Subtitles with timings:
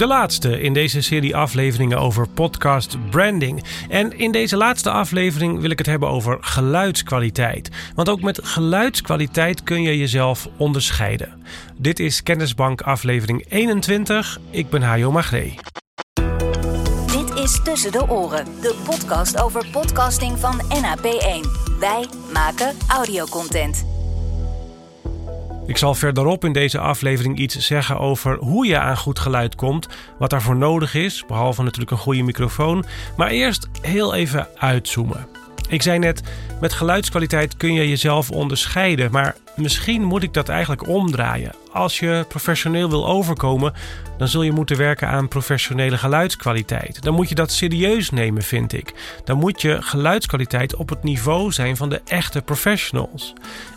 [0.00, 3.64] De laatste in deze serie afleveringen over podcast branding.
[3.88, 7.68] En in deze laatste aflevering wil ik het hebben over geluidskwaliteit.
[7.94, 11.42] Want ook met geluidskwaliteit kun je jezelf onderscheiden.
[11.76, 14.38] Dit is Kennisbank aflevering 21.
[14.50, 15.54] Ik ben Hajo Magree.
[17.06, 21.48] Dit is Tussen de Oren, de podcast over podcasting van NAP1.
[21.78, 23.89] Wij maken audiocontent.
[25.70, 29.88] Ik zal verderop in deze aflevering iets zeggen over hoe je aan goed geluid komt,
[30.18, 32.84] wat daarvoor nodig is, behalve natuurlijk een goede microfoon.
[33.16, 35.39] Maar eerst heel even uitzoomen.
[35.70, 36.22] Ik zei net,
[36.60, 41.54] met geluidskwaliteit kun je jezelf onderscheiden, maar misschien moet ik dat eigenlijk omdraaien.
[41.72, 43.72] Als je professioneel wil overkomen,
[44.18, 47.02] dan zul je moeten werken aan professionele geluidskwaliteit.
[47.02, 48.94] Dan moet je dat serieus nemen, vind ik.
[49.24, 53.32] Dan moet je geluidskwaliteit op het niveau zijn van de echte professionals.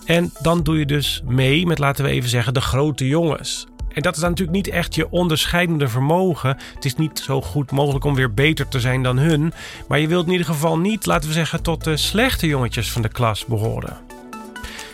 [0.05, 3.67] En dan doe je dus mee met, laten we even zeggen, de grote jongens.
[3.93, 6.57] En dat is dan natuurlijk niet echt je onderscheidende vermogen.
[6.75, 9.53] Het is niet zo goed mogelijk om weer beter te zijn dan hun.
[9.87, 13.01] Maar je wilt in ieder geval niet, laten we zeggen, tot de slechte jongetjes van
[13.01, 13.97] de klas behoren.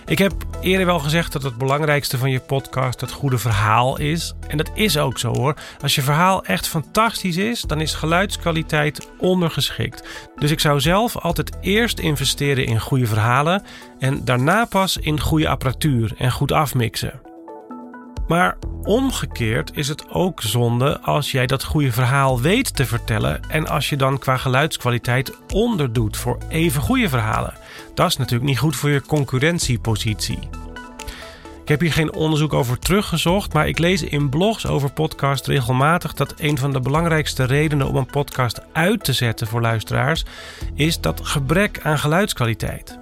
[0.10, 4.34] Ik heb eerder wel gezegd dat het belangrijkste van je podcast het goede verhaal is.
[4.48, 5.56] En dat is ook zo hoor.
[5.82, 10.30] Als je verhaal echt fantastisch is, dan is geluidskwaliteit ondergeschikt.
[10.36, 13.64] Dus ik zou zelf altijd eerst investeren in goede verhalen
[14.00, 17.29] en daarna pas in goede apparatuur en goed afmixen.
[18.30, 23.68] Maar omgekeerd is het ook zonde als jij dat goede verhaal weet te vertellen en
[23.68, 27.54] als je dan qua geluidskwaliteit onderdoet voor even goede verhalen.
[27.94, 30.40] Dat is natuurlijk niet goed voor je concurrentiepositie.
[31.62, 36.14] Ik heb hier geen onderzoek over teruggezocht, maar ik lees in blogs over podcast regelmatig
[36.14, 40.26] dat een van de belangrijkste redenen om een podcast uit te zetten voor luisteraars
[40.74, 43.00] is dat gebrek aan geluidskwaliteit.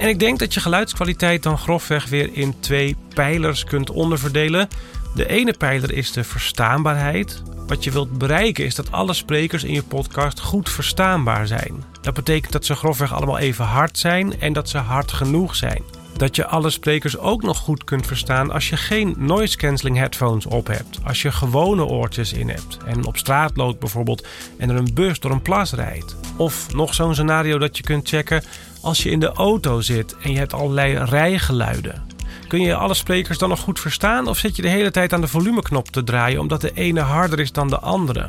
[0.00, 4.68] En ik denk dat je geluidskwaliteit dan grofweg weer in twee pijlers kunt onderverdelen.
[5.14, 7.42] De ene pijler is de verstaanbaarheid.
[7.66, 11.84] Wat je wilt bereiken is dat alle sprekers in je podcast goed verstaanbaar zijn.
[12.00, 15.82] Dat betekent dat ze grofweg allemaal even hard zijn en dat ze hard genoeg zijn.
[16.16, 20.46] Dat je alle sprekers ook nog goed kunt verstaan als je geen noise cancelling headphones
[20.46, 20.98] op hebt.
[21.04, 24.26] Als je gewone oortjes in hebt en op straat loopt bijvoorbeeld
[24.58, 26.16] en er een bus door een plas rijdt.
[26.36, 28.42] Of nog zo'n scenario dat je kunt checken
[28.80, 32.02] als je in de auto zit en je hebt allerlei rijgeluiden.
[32.48, 35.20] Kun je alle sprekers dan nog goed verstaan of zit je de hele tijd aan
[35.20, 38.28] de volumeknop te draaien omdat de ene harder is dan de andere?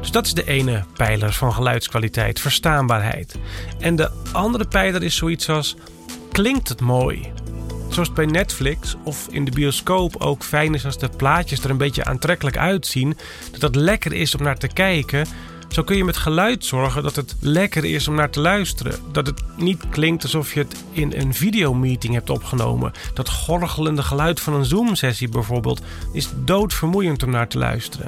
[0.00, 3.38] Dus dat is de ene pijler van geluidskwaliteit, verstaanbaarheid.
[3.78, 5.76] En de andere pijler is zoiets als:
[6.32, 7.32] klinkt het mooi?
[7.88, 11.76] Zoals bij Netflix of in de bioscoop ook fijn is als de plaatjes er een
[11.76, 13.16] beetje aantrekkelijk uitzien,
[13.50, 15.26] dat het lekker is om naar te kijken.
[15.70, 18.94] Zo kun je met geluid zorgen dat het lekker is om naar te luisteren.
[19.12, 22.92] Dat het niet klinkt alsof je het in een videomeeting hebt opgenomen.
[23.14, 25.82] Dat gorgelende geluid van een Zoom-sessie bijvoorbeeld
[26.12, 28.06] is doodvermoeiend om naar te luisteren.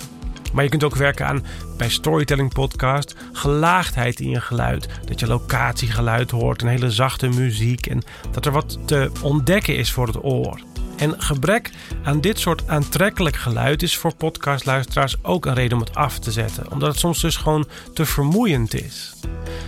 [0.53, 1.45] Maar je kunt ook werken aan
[1.77, 4.89] bij Storytelling Podcast gelaagdheid in je geluid.
[5.05, 9.93] Dat je locatiegeluid hoort, een hele zachte muziek en dat er wat te ontdekken is
[9.93, 10.61] voor het oor.
[11.03, 11.71] En gebrek
[12.05, 16.31] aan dit soort aantrekkelijk geluid is voor podcastluisteraars ook een reden om het af te
[16.33, 16.71] zetten.
[16.71, 19.15] Omdat het soms dus gewoon te vermoeiend is.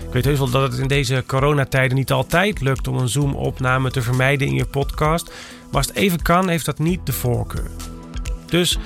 [0.06, 3.90] Ik weet heus wel dat het in deze coronatijden niet altijd lukt om een Zoom-opname
[3.90, 5.26] te vermijden in je podcast.
[5.26, 7.70] Maar als het even kan, heeft dat niet de voorkeur.
[8.46, 8.78] Dus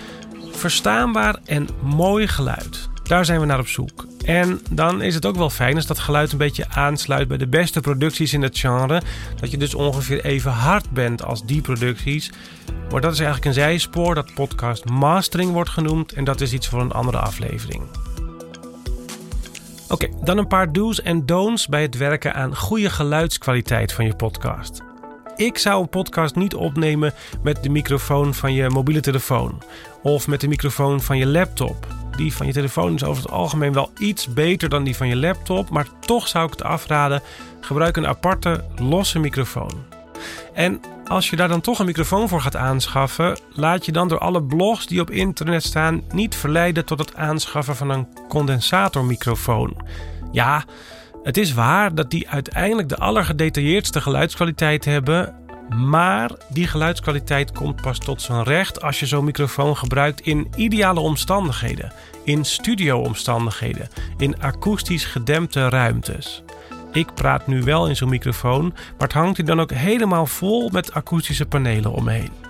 [0.51, 2.89] verstaanbaar en mooi geluid.
[3.03, 4.08] Daar zijn we naar op zoek.
[4.29, 7.47] En dan is het ook wel fijn als dat geluid een beetje aansluit bij de
[7.47, 9.03] beste producties in het genre.
[9.41, 12.31] Dat je dus ongeveer even hard bent als die producties.
[12.91, 16.13] Maar dat is eigenlijk een zijspoor dat podcast mastering wordt genoemd.
[16.13, 17.83] En dat is iets voor een andere aflevering.
[19.89, 24.17] Oké, dan een paar do's en don'ts bij het werken aan goede geluidskwaliteit van je
[24.17, 24.88] podcast.
[25.39, 29.63] Ik zou een podcast niet opnemen met de microfoon van je mobiele telefoon
[30.03, 31.87] of met de microfoon van je laptop.
[32.17, 35.17] Die van je telefoon is over het algemeen wel iets beter dan die van je
[35.17, 37.23] laptop, maar toch zou ik het afraden:
[37.61, 39.85] gebruik een aparte losse microfoon.
[40.55, 44.19] En als je daar dan toch een microfoon voor gaat aanschaffen, laat je dan door
[44.19, 49.77] alle blogs die op internet staan niet verleiden tot het aanschaffen van een condensatormicrofoon.
[50.33, 50.65] Ja,
[51.23, 55.35] het is waar dat die uiteindelijk de allergedetailleerdste geluidskwaliteit hebben,
[55.69, 61.01] maar die geluidskwaliteit komt pas tot zijn recht als je zo'n microfoon gebruikt in ideale
[61.01, 61.93] omstandigheden,
[62.25, 66.43] in studio-omstandigheden, in akoestisch gedempte ruimtes.
[66.93, 70.69] Ik praat nu wel in zo'n microfoon, maar het hangt hier dan ook helemaal vol
[70.69, 72.48] met akoestische panelen omheen.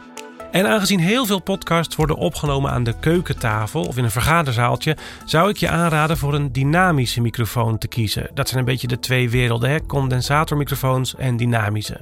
[0.50, 5.48] En aangezien heel veel podcasts worden opgenomen aan de keukentafel of in een vergaderzaaltje, zou
[5.48, 8.30] ik je aanraden voor een dynamische microfoon te kiezen.
[8.34, 9.86] Dat zijn een beetje de twee werelden, hè?
[9.86, 12.00] condensatormicrofoons en dynamische.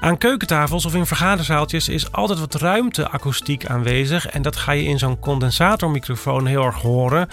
[0.00, 4.26] Aan keukentafels of in vergaderzaaltjes is altijd wat ruimteakoestiek aanwezig.
[4.26, 7.28] En dat ga je in zo'n condensatormicrofoon heel erg horen.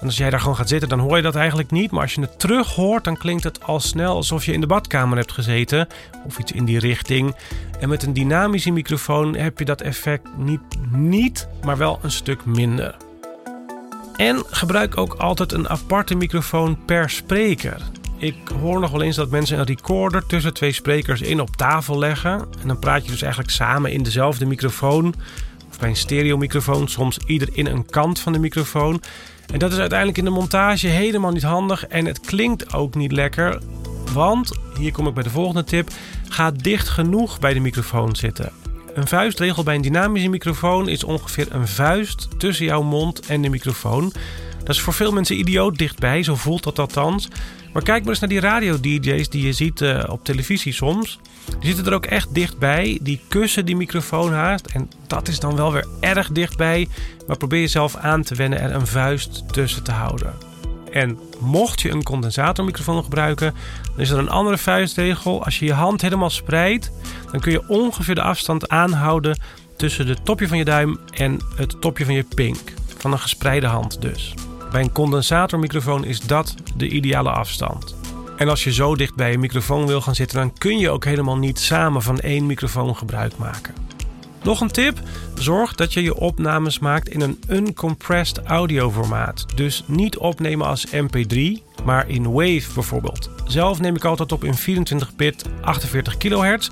[0.00, 1.90] En als jij daar gewoon gaat zitten, dan hoor je dat eigenlijk niet.
[1.90, 4.66] Maar als je het terug hoort, dan klinkt het al snel alsof je in de
[4.66, 5.88] badkamer hebt gezeten.
[6.26, 7.34] Of iets in die richting.
[7.80, 10.60] En met een dynamische microfoon heb je dat effect niet,
[10.90, 12.96] niet maar wel een stuk minder.
[14.16, 17.82] En gebruik ook altijd een aparte microfoon per spreker.
[18.16, 21.98] Ik hoor nog wel eens dat mensen een recorder tussen twee sprekers in op tafel
[21.98, 22.32] leggen.
[22.60, 25.14] En dan praat je dus eigenlijk samen in dezelfde microfoon.
[25.70, 29.02] Of bij een stereomicrofoon, soms ieder in een kant van de microfoon.
[29.52, 33.12] En dat is uiteindelijk in de montage helemaal niet handig en het klinkt ook niet
[33.12, 33.60] lekker.
[34.12, 35.90] Want, hier kom ik bij de volgende tip,
[36.28, 38.52] ga dicht genoeg bij de microfoon zitten.
[38.94, 43.48] Een vuistregel bij een dynamische microfoon is ongeveer een vuist tussen jouw mond en de
[43.48, 44.12] microfoon.
[44.68, 47.28] Dat is voor veel mensen idioot dichtbij, zo voelt dat althans.
[47.72, 51.18] Maar kijk maar eens naar die radio-DJ's die je ziet uh, op televisie soms.
[51.44, 52.98] Die zitten er ook echt dichtbij.
[53.02, 54.66] Die kussen die microfoon haast.
[54.66, 56.88] En dat is dan wel weer erg dichtbij.
[57.26, 60.34] Maar probeer jezelf aan te wennen er een vuist tussen te houden.
[60.92, 65.44] En mocht je een condensatormicrofoon gebruiken, dan is er een andere vuistregel.
[65.44, 66.90] Als je je hand helemaal spreidt,
[67.32, 69.40] dan kun je ongeveer de afstand aanhouden
[69.76, 72.72] tussen het topje van je duim en het topje van je pink.
[72.98, 74.34] Van een gespreide hand dus.
[74.70, 77.96] Bij een condensatormicrofoon is dat de ideale afstand.
[78.36, 81.04] En als je zo dicht bij een microfoon wil gaan zitten, dan kun je ook
[81.04, 83.74] helemaal niet samen van één microfoon gebruik maken.
[84.42, 85.00] Nog een tip:
[85.34, 89.46] zorg dat je je opnames maakt in een uncompressed audioformaat.
[89.54, 91.40] Dus niet opnemen als MP3,
[91.84, 93.30] maar in WAVE bijvoorbeeld.
[93.46, 96.68] Zelf neem ik altijd op in 24 bit 48 kHz.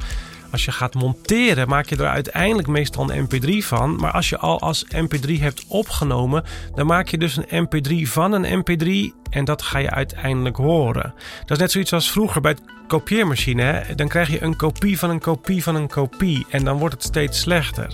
[0.50, 3.96] Als je gaat monteren, maak je er uiteindelijk meestal een MP3 van.
[3.96, 6.44] Maar als je al als MP3 hebt opgenomen,
[6.74, 11.14] dan maak je dus een MP3 van een MP3 en dat ga je uiteindelijk horen.
[11.40, 13.84] Dat is net zoiets als vroeger bij het kopieermachine.
[13.96, 17.04] Dan krijg je een kopie van een kopie van een kopie en dan wordt het
[17.04, 17.92] steeds slechter.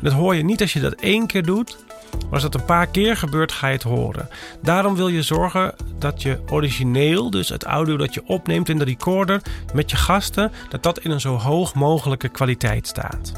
[0.00, 2.86] dat hoor je niet als je dat één keer doet, maar als dat een paar
[2.86, 4.28] keer gebeurt, ga je het horen.
[4.62, 8.84] Daarom wil je zorgen dat je origineel, dus het audio dat je opneemt in de
[8.84, 9.42] recorder
[9.74, 13.32] met je gasten, dat dat in een zo hoog mogelijke kwaliteit staat.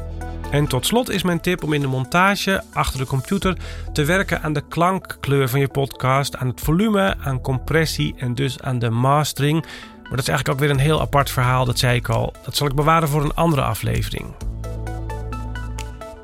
[0.51, 3.57] En tot slot is mijn tip om in de montage achter de computer
[3.93, 8.61] te werken aan de klankkleur van je podcast, aan het volume, aan compressie en dus
[8.61, 9.61] aan de mastering.
[10.01, 12.33] Maar dat is eigenlijk ook weer een heel apart verhaal, dat zei ik al.
[12.43, 14.25] Dat zal ik bewaren voor een andere aflevering.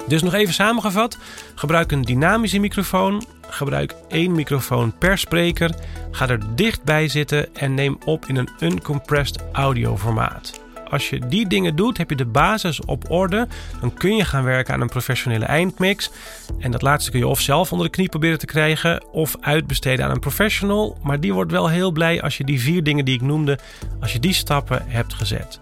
[0.07, 1.17] Dus nog even samengevat:
[1.55, 3.23] gebruik een dynamische microfoon.
[3.49, 5.71] Gebruik één microfoon per spreker.
[6.11, 10.65] Ga er dichtbij zitten en neem op in een uncompressed audioformaat.
[10.89, 13.47] Als je die dingen doet, heb je de basis op orde.
[13.81, 16.11] Dan kun je gaan werken aan een professionele eindmix.
[16.59, 20.05] En dat laatste kun je of zelf onder de knie proberen te krijgen, of uitbesteden
[20.05, 20.97] aan een professional.
[21.03, 23.59] Maar die wordt wel heel blij als je die vier dingen die ik noemde,
[23.99, 25.59] als je die stappen hebt gezet.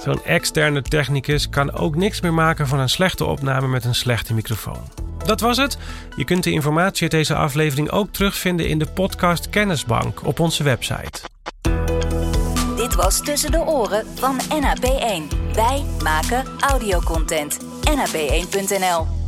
[0.00, 4.34] Zo'n externe technicus kan ook niks meer maken van een slechte opname met een slechte
[4.34, 4.82] microfoon.
[5.24, 5.78] Dat was het.
[6.16, 10.62] Je kunt de informatie uit deze aflevering ook terugvinden in de podcast Kennisbank op onze
[10.62, 11.20] website.
[12.76, 15.36] Dit was Tussen de Oren van NAP1.
[15.54, 17.58] Wij maken audiocontent.
[17.84, 19.19] NAP1.nl